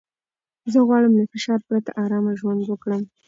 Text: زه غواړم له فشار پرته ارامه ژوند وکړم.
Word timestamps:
زه 0.71 0.79
غواړم 0.87 1.13
له 1.19 1.25
فشار 1.31 1.59
پرته 1.67 1.89
ارامه 2.03 2.33
ژوند 2.39 2.61
وکړم. 2.65 3.03